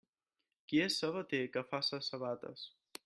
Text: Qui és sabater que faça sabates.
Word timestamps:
Qui 0.71 0.79
és 0.85 0.97
sabater 1.03 1.43
que 1.57 1.65
faça 1.75 2.01
sabates. 2.09 2.65